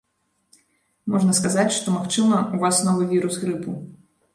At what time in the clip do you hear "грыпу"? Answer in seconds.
3.45-3.81